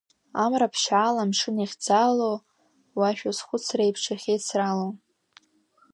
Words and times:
Амра 0.43 0.67
ԥшьаала 0.73 1.21
амшын 1.23 1.55
иахьӡаало, 1.59 2.31
уашәа 2.97 3.31
схәыцреиԥш 3.37 4.03
иахьеицрало. 4.07 4.87